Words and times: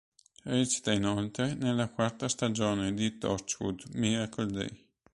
Recita 0.45 0.91
inoltre 0.93 1.53
nella 1.53 1.87
quarta 1.87 2.27
stagione 2.27 2.91
di 2.95 3.19
Torchwood: 3.19 3.83
Miracle 3.93 4.47
Day. 4.47 4.87